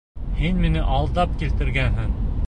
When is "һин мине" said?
0.37-0.81